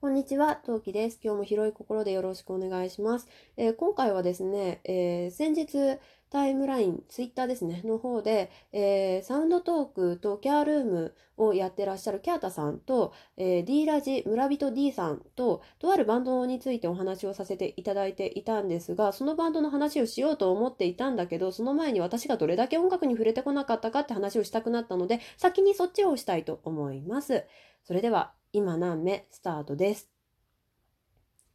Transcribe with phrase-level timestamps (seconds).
[0.00, 1.20] こんにちは、トウキです。
[1.22, 3.28] 今日も広い心でよろしくお願いします。
[3.58, 5.98] えー、今回はですね、えー、先日
[6.30, 27.44] タイムライン、ツイッターですね、の方で、えー、サウンドトークとキャールームをやってらっしゃるキャータさんと、え D ラジ村人 D さんと、とあるバンドについてお話をさせていただいていたんですが、そのバンドの話をしようと思っていたんだけど、その前に私がどれだけ音楽に触れてこなかったかって話をしたくなったので、先にそっちをしたいと思います。
[27.84, 30.10] それでは、今何目スタートです。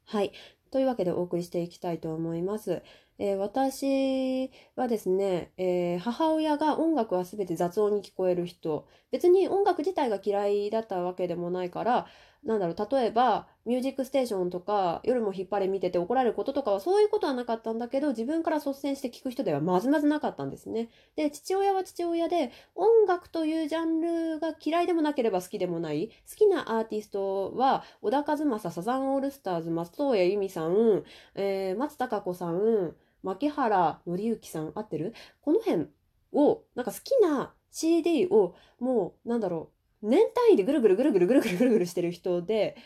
[0.06, 0.32] はい。
[0.72, 2.84] というわけでお送りしていきたいと思います。
[3.18, 12.08] えー、私はですね、えー、母親が音楽は全て雑音に聞こえる人別に音楽自体が嫌いだったわけでもないから
[12.46, 20.90] なんだろう例えば「ミュージックステーション」とか夜も引っ張れ見てて怒られることとかはそういうことはなかったんだけど自分から率先して聞く人ではまずまずなかったんですね。
[21.16, 32.96] で父親は父親で音楽というジャンルが嫌いでもなければ好きでもない好きなアーティストは小田和正サザンオールスターズ松任谷由実さん、えー、松たか子さん
[33.26, 35.14] 牧原紀之さん合ってる？
[35.42, 35.88] この辺
[36.32, 42.78] をなんか好きな CD をもうなんだろう年単位でぐるぐるぐるぐるぐるぐるぐるぐるしてる人で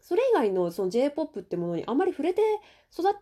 [0.00, 2.42] それ以外のその J-POP ってものにあまり触れて
[2.92, 3.12] 育っ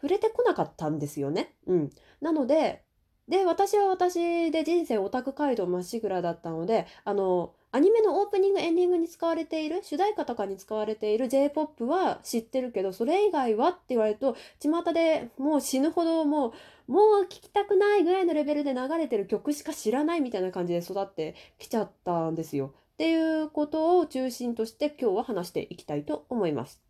[0.00, 1.56] 触れてこなかったんですよね。
[1.66, 1.90] うん、
[2.20, 2.84] なので
[3.28, 16.52] で私は私で人生オタク街道まっしぐらだったのであのアニメのオープニングエンディンに使われている主題歌とかに使われている J-POP は知ってるけどそれ以外はって言われると巷でもう死ぬほども
[16.88, 22.74] うもう聴きたくないぐらいのレベルで流れてる曲しか知らないみたいな感じで育ってきちゃったんですよ。
[22.94, 26.82] っていうことを中心として今日は話していきたいと思います。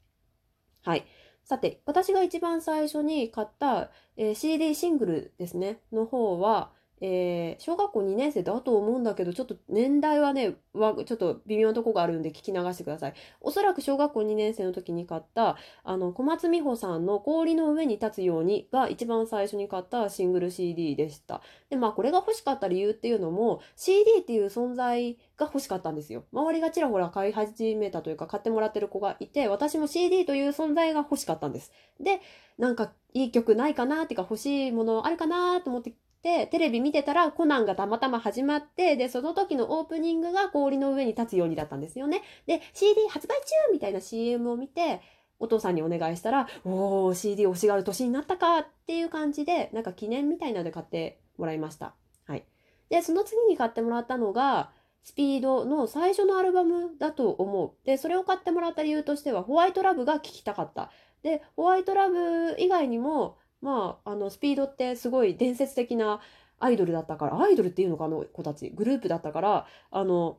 [0.84, 1.04] はい。
[1.44, 13.14] さて、私が一番最初に買った、えー、CD シングルですね、の方は、えー、小学校2年生だと思うんだけど、ちょっと年代はね、ちょっと微妙なとこがあるんで聞き流してください。
[13.40, 21.40] おそらく小学校2年生の時に買った、あの、小松美穂さんの氷の上に立つようにが一番最初に買ったシングル CD でした。
[21.70, 26.24] で、まあこれが欲しかった理由っていうのも、CD っていう存在が欲しかったんですよ。
[26.32, 31.72] 周りがちらほら買い始めたというか買ってもらってる子がいて、私も CD という存在が欲しかったんです。
[32.00, 32.20] で、
[32.58, 42.22] なんかいい曲ないかなっていうか欲しいものあるかなと思ってで、テレビ見てたらコナンがたまたま始まって、で、その時のオープニングが氷の上に立つようにだったんですよね。
[42.46, 45.00] で、CD 発売中みたいな CM を見て、
[45.38, 51.94] お父さんにお願いしたら、おー、CD 欲しがる年になったかっていう感じで、なんか記念みたいなので買ってもらいました。
[52.26, 52.44] はい。
[52.88, 54.70] で、その次に買ってもらったのが、
[55.04, 57.86] スピードの最初のアルバムだと思う。
[57.86, 60.90] で、それを買ってもらった理由としては、ホワイトラブが聴きたかった。
[61.22, 66.20] で、ホワイトラブ以外にも、まあ、あのスピードってすごい伝説的な
[66.60, 70.38] アイドルだったからアイドルっていうのかあの子たちグループだったからあの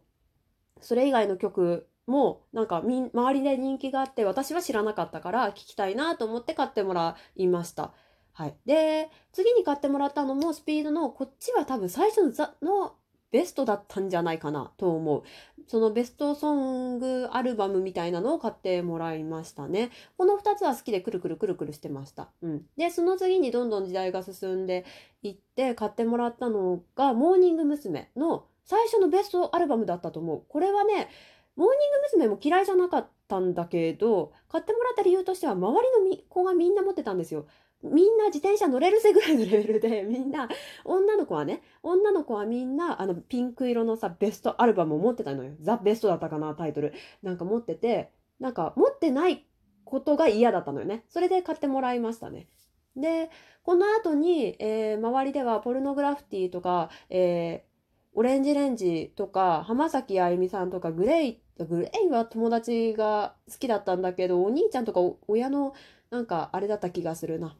[0.82, 7.94] それ以外の曲もなんかみ周りで人気があって私は知らなかったから聞きたいなと思って買ってもらいました。
[8.34, 12.96] はい、で次に買ってもらったのもスピードのこっちは多分最初のザの
[13.32, 15.24] ベストだったんじゃないかなと思う。
[15.68, 19.92] そのベストソングアルバムみたいなのを買ってもらいましたね。
[20.18, 22.30] この2つは好きでくるくるくるくるしてました。
[22.42, 22.66] うん。
[22.76, 24.84] で、その次にどんどん時代が進んで
[25.22, 28.10] いって買ってもらったのが、モーニング娘。
[28.16, 30.44] の最初のベストアルバムだったと思う。
[30.48, 31.10] これはね、
[31.56, 32.28] モーニング娘。
[32.28, 37.46] も嫌いじゃなかったんだけど、買ってもらった理由としては、周りの子がみんな持ってたんですよ。
[37.82, 40.50] みんな自転車乗れるぜぐらいのレベルで みんな
[40.84, 45.54] 女の子はね女の子はみんなあのピンク色のさベストアルバムを持ってたのよ。
[45.62, 46.94] ザ・ベストだったかなタイトル。
[47.24, 49.46] なんか持っててなんか持ってない
[49.86, 51.06] ことが嫌だったのよね。
[51.10, 52.48] それで買ってもらいましたね。
[52.96, 53.30] で
[53.64, 65.74] この後に、えー、周りではポルノグラフィティとか、えー、オレンジレンジとか浜崎あゆみさんとかグレイグレイは友達が好きだったんだけどお兄ちゃんとか親の
[66.10, 67.56] なんかあれだった気がするな。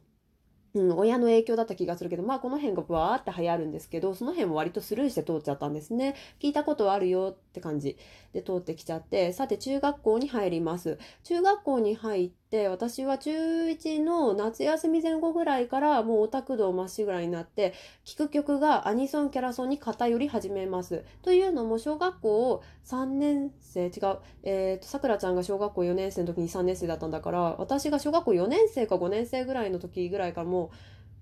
[0.74, 6.14] うん、親の影響だった気がするけど、まあこの辺がわーって流行るんですけど、その辺も割とスルーして通っちゃったんですね。
[6.40, 7.96] 聞いたことはあるよって感じ
[8.32, 10.98] で通ってきちゃって、さて中学校に入ります。
[11.24, 17.74] 中学校に入って、私は中1の夏休み前後ぐらいからもうオタク道まっしぐらいになって、
[18.04, 21.04] 聴く曲がアニソンキャラソンに偏り始めます。
[21.22, 30.70] というのも小学校3年生、違う、え、ー、と、さくらちゃんが小学校4年生の時に3年生だったんだから、私が小学校4年生か5年生ぐらいの時ぐらいからもう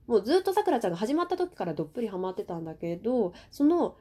[0.08, 3.94] もうずっとさくらちゃんが始まった時からどっぷりハマってたんだけどその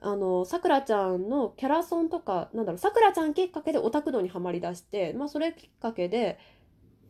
[0.00, 6.38] あのさくらちゃんのキャラソンとかなんだろうさくらちゃんきっかけでオタク道にはまりだして、まあ、それきっかけで、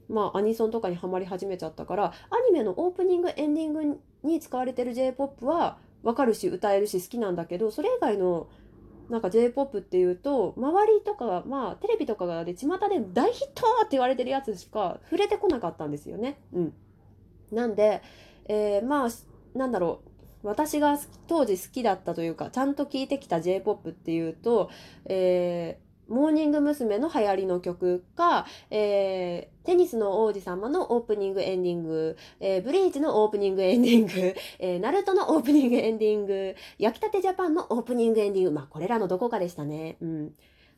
[0.08, 2.12] まあ、アニソンとかにはまり始めちゃったからア
[2.50, 8.48] ニメのオープニングエンディングに使われてる j p o p は分かるし歌えるし好きなんだけどそれ以外の
[9.08, 16.38] なんか J-POP っていうと周りとかまあテレビとかがで巷で大ヒットって言われてるやつしか触れてこなかったんですよね。
[16.52, 16.74] うん、
[17.52, 18.02] なんで、
[18.46, 19.08] えー、まあ
[19.54, 20.00] なんだろ
[20.42, 24.70] う私が当時好きだったというかちゃんと聴いてきた J-POP っていうと、
[25.06, 25.78] え
[26.08, 26.98] モーニング娘。
[26.98, 34.12] の流行りの曲か、えー、テニスの王子様のオープニングエンディング、えー、ブリーチのオープニングエンディング、
[34.58, 39.96] えー、ナルトのオープニングエンディング、焼きたてジャパンのオープニングエンディング、まあこれらのどこかでしたね。
[40.00, 40.34] うん。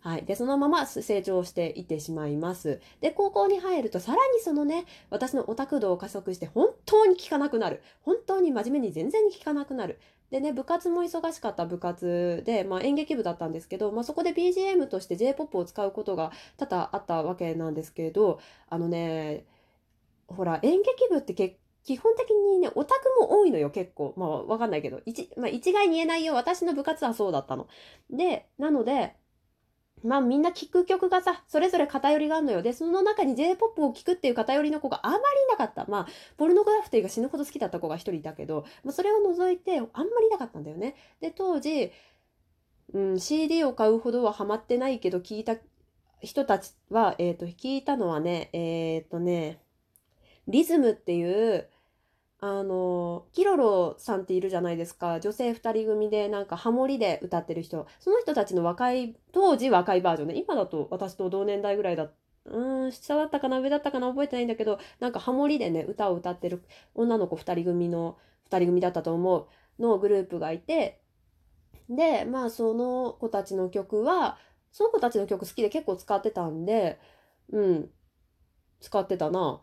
[0.07, 0.25] はい。
[0.25, 2.81] で、そのまま成長していってしまいます。
[3.01, 7.83] で、高校に入ると、さらにそのね、私のオタク度を加速して、本当に聴かなくなる。
[8.03, 9.99] 本当に真面目に全然に聴かなくなる。
[10.31, 18.39] でね、部活も忙しかった部活で、まあ、演劇部だったんですけど、まあ、そこで BGM として J-POP を使うことが多々あったわけなんですけど、
[18.71, 19.45] あのね、
[20.29, 24.15] ほら、演劇部って結基本的にね、オタクも多いのよ、結構。
[24.17, 25.01] まあ、わかんないけど。
[25.05, 26.35] 一、まあ、一概に言えないよ。
[26.35, 27.67] 私の部活はそうだったの。
[28.11, 29.17] で、なので、
[30.07, 32.63] まあみんな聴く曲がさ、それぞれ偏りがあるのよ。
[32.63, 35.87] で、その中に J-POP を聴くっていう偏りの子があまりいなかった。
[35.87, 36.07] まあ、
[36.37, 40.95] ポルノグラフティが死ぬほど好きだった子が一人いたけど、まあ、それを除いてあんまりいなかったんだよね。
[41.21, 41.91] で、当時、
[42.95, 45.57] うん、CD を買うほどはハマってないけど、聞いた
[46.23, 49.61] 人たちは、えっ、ー、と、聞いたのはね、えっ、ー、とね、
[50.49, 51.69] リズムっていう、
[52.41, 52.96] あの、
[53.37, 55.21] キロロさんっているじゃないですか。
[55.21, 57.87] 女性2人組でなんかハモリで歌ってる人。
[58.01, 60.39] その人たちの若い、当時若いバージョンね。
[60.39, 62.09] 今だと私と同年代ぐらいだ
[62.47, 66.63] うん、下だったかな上だったかな覚えてないんだけど、なんかハモリでね、歌を歌ってる
[66.95, 68.17] 女の子2人組の、
[68.51, 69.39] 2人組だったと思
[69.79, 71.03] うのグループがいて、
[71.91, 74.39] で、まあその子たちの曲は、
[74.73, 76.99] その子たちの曲好きで結構使ってたんで、
[77.53, 77.91] うん、
[78.81, 79.61] 使ってたな。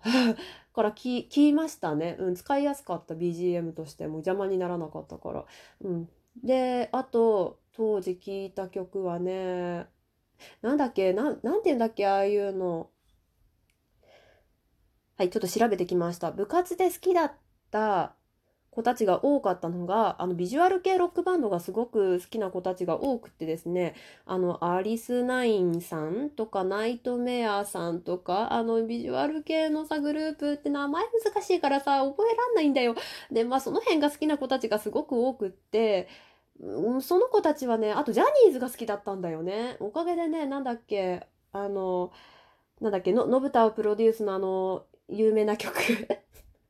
[0.73, 2.17] から聞きましたね。
[2.19, 5.45] うん、使いやすかった BGM としても邪魔にならなかったから。
[5.81, 6.09] うん。
[6.43, 9.87] で、あと、当時聴いた曲はね、
[10.61, 11.13] なんだっけ？
[11.13, 12.07] な、なんて言うんだっけ？
[12.07, 12.89] ああいうの。
[15.15, 16.31] はい、ちょっと調べてきました。
[16.31, 17.31] 部活で好きだっ
[17.69, 18.15] た
[18.73, 32.95] 子たちが多かったのが、あの、ビジュアル系ロックバンドがすごく好きな子たちが多くてですね、あの、アリスナインさんとか、ナイトメアさんとか、あの、ビジュアル系のさ、グループって名前難しいからさ、覚えらんないんだよ。
[33.31, 36.07] で、まあ、その辺が好きな子たちがすごく多くって、
[37.01, 39.77] その子たちはね、あとジャニーズが好きだったんだよね。
[39.79, 42.11] おかげでね、なんだっけ、あの、
[42.81, 45.75] なんだっけ、の、のぶたをプロデュースのあの、有名な曲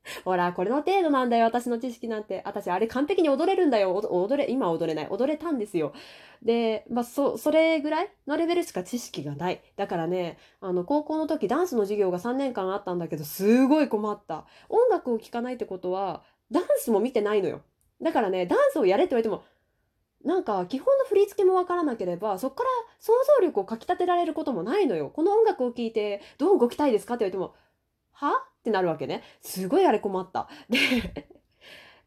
[0.25, 2.41] ほら、これの程度なんだよ、私の知識なんて。
[2.45, 3.95] 私、あれ完璧に踊れるんだよ。
[3.95, 5.07] 踊れ、今踊れない。
[5.09, 5.93] 踊れたんですよ。
[6.41, 9.61] で、まあ、そ、それぐらいのレベルしか知識がない。
[9.77, 14.45] だからね、あの、高校の時ダンスの授業が3年間あったんだけど、すごい困った。
[14.69, 17.61] 音楽を聴かないってことは、ダンスも見てないのよ。
[18.01, 19.43] だからね、ダンスをやれって言われても、
[20.23, 22.69] なんか基本の振り付けもわからなければそこから
[22.99, 25.09] 想像力をかき立てられることもないのよ。
[25.09, 27.55] この音楽を聴いてどう動きたいですかって言われても
[28.13, 28.45] は？
[28.63, 29.23] ってなるわけね。
[29.41, 30.47] すごいあれ困った。
[30.69, 31.27] で、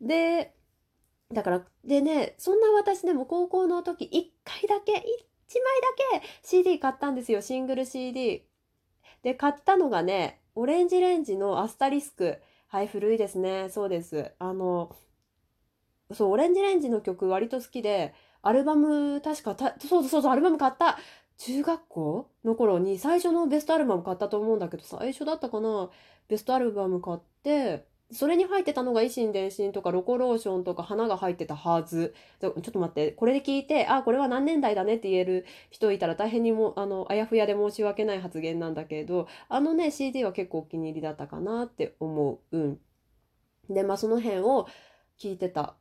[0.00, 0.54] で、
[1.30, 4.10] だから、でね、そんな私でも高校の時1
[4.42, 7.42] 回だけ、1枚だけ CD 買ったんですよ。
[7.42, 8.42] シングル CD。
[9.22, 12.38] で、買ったのがね、オレンジレンジのアスタリスク。
[12.68, 13.68] はい、古いですね。
[13.68, 14.32] そうです。
[14.38, 14.96] あの、
[16.14, 20.98] そう、オレンジレンジの曲割と好きで、アルバム、確かた、そうそうそう、アルバム買った。
[21.38, 25.90] 中学校の頃に最初のベストアルバム買ったと思うんだけど、最初だったかな
[26.28, 32.14] ベストアルバム買って、それに入ってたのが維新伝心とかロコローションとか花が入ってたはず。
[32.40, 42.56] ちょっと待って、これで聞いて、あ、これは何年代だねって言える人いたら大変にも、あの、あやふやで申し訳ない発言なんだけど、あのね、CD は結構お気に入りだったかなって思う。
[42.56, 42.80] うん。
[43.68, 44.68] で、まあその辺を
[45.18, 45.74] 聞いてた。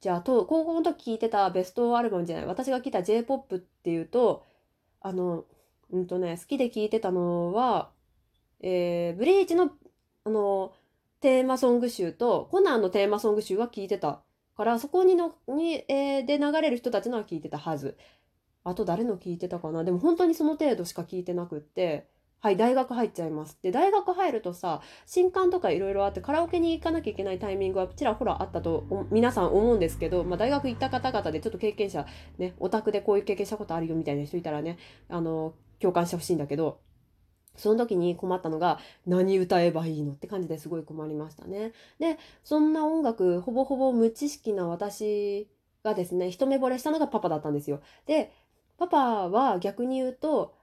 [0.00, 4.44] じゃあ、と高校の時聴いてたベストアルバムじゃない、私が聴いた J-POP っていうと、
[5.00, 5.44] あの、
[5.90, 7.90] うんとね、好きで聴いてたのは、
[8.60, 9.70] えー、ブリーチの、
[10.24, 10.72] あの、
[11.20, 14.22] テーマソング集と、コナンのテーマソング集は聴いてた。
[14.56, 17.96] から、そこにの、に、えー、で流れる人たちのは聴いてたはず。
[18.64, 22.08] あと誰の聞いてたかなでも本当にその程度しか聞いてなくって、
[22.40, 23.58] はい、大学入っちゃいます。
[23.62, 32.06] で、大学入るとさ、新刊とかいろいろあって、カラオケに行かなきゃいけないタイミングはちらほらあったと皆さん思うんですけど、まあ、大学行った方々でちょっと経験者、
[32.38, 36.80] ね、オタクでこういう経験したことあるよみたいな人いたらね、あの、共感してほしいんだけど、
[37.56, 41.72] その時に困ったのが何歌えばいいのって感じですごい困りましたね。
[41.98, 45.48] で、そんな音楽ほぼほぼ無知識な私
[45.82, 47.80] がですね、一目惚れしたのがパパだったんですよ。
[48.06, 48.32] で、
[48.78, 50.54] パパは逆に言うと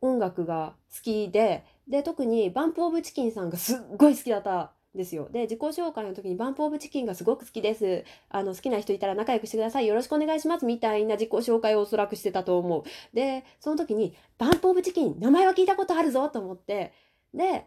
[0.00, 5.28] 音楽が好きで、で、特にバンプオブチキンさんがすっごい好きだったですよ。
[5.30, 8.04] で、自己紹介の時にバンプオブチキンがすごく好きです。
[8.28, 9.86] あの、好きな人いたら仲良くしてください。
[9.86, 10.66] よろしくお願いします。
[10.66, 12.82] みたいな自己紹介をおそらくしてたと思う。
[13.14, 16.92] で、その時に、バンプオブチキン、名前は聞いたことあるぞと思って、
[17.34, 17.66] で、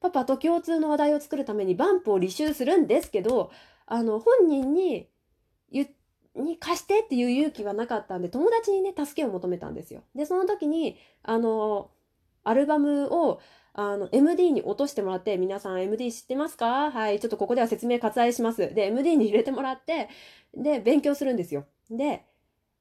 [0.00, 3.50] パパと共通の話題を作るためにバンプを履修するんですけど、
[3.86, 5.08] あの、本人に
[6.34, 10.02] に貸してっていう勇気はなかったんで、友達にね、助けを求めたんですよ。
[10.14, 11.90] で、その時に、あの、
[12.44, 13.40] アルバムを、
[13.72, 16.90] あの、MD に落としてもらって、皆さん MD 知ってますか？
[16.90, 18.74] はい、ちょっとここでは説明割愛します。
[18.74, 20.08] で、MD に入れてもらって、
[20.54, 21.66] で、勉強するんですよ。
[21.90, 22.24] で、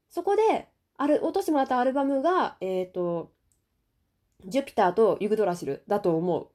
[0.09, 0.67] そこで、
[0.97, 3.31] ある、落としてもらったアルバムが、えっ、ー、と、
[4.45, 6.49] ジュピターとユグドラシルだと思う。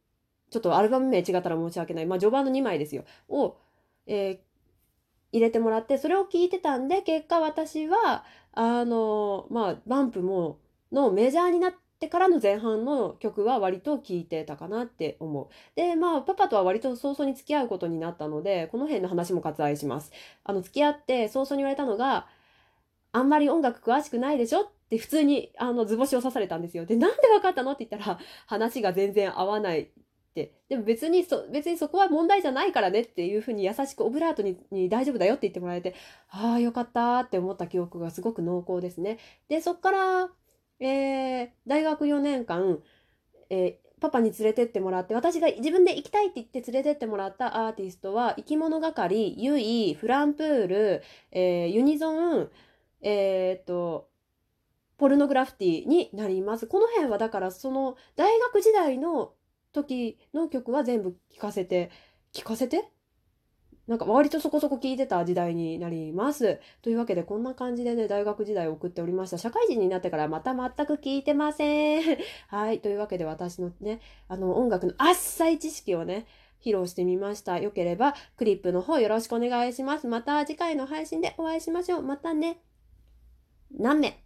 [0.51, 2.07] ちょっとアルバム名違ったら申し訳ない。
[2.07, 3.05] まあ、序盤の2枚ですよ。
[3.29, 3.57] を、
[4.07, 4.39] えー、
[5.33, 10.59] 入れてもらって、それを聞いてたんで、結果私は、あの、まあ、バンプも、
[10.93, 15.49] のメジャーになっててからの前半の曲は割と聴いてたかなって思う。
[15.75, 20.13] で、まあ、パパとは割と早々に付き合うことになったので、この辺の話も割愛します。
[20.45, 22.27] あの、付き合って早々に言われたのが、
[23.13, 26.85] あんまり音楽詳しくないでしょって普通にあの図星を刺されたんですよ。
[26.87, 29.87] で、なんで分かったのって言ったら、話が全然合わないっ
[30.35, 35.95] てでも別にそ別にそこは問題じゃないからねっていうふうに優しくオブラートにに大丈夫だよって言ってもらえて
[36.29, 39.19] ああよかったって思った記憶がすごく濃厚ですね。
[39.49, 40.31] でそっから、
[40.81, 42.81] えー、大学4年間、
[43.51, 51.03] えーパパに連れてってもらって私が自分で行きたいって言って連れてってもらったアーティストは生き物係ユイフランプール、
[51.33, 52.51] えー、ユニゾン
[53.01, 54.09] えー、っと
[54.99, 56.67] ポルノグラフィティになります。
[56.67, 59.33] この辺はだからその大学時代の
[59.73, 61.91] 時の曲は全部聴かせて、
[62.33, 62.89] 聴かせて
[63.87, 66.59] なんか割とそこそこ聴いてた時代になります。
[66.81, 69.39] というわけでこんな感じでね、大学時代を送っておりました。
[69.39, 72.19] 社会人になってからまた全く聞いてません。
[72.49, 72.81] はい。
[72.81, 76.27] というわけで私のね、あの音楽のあっさい知識をね、
[76.63, 77.59] 披露してみました。
[77.59, 80.07] よければクリップの方よろしくお願いします。
[80.07, 82.03] また次回の配信でお会いしましょう。
[82.03, 82.63] またね。
[83.71, 84.24] 何名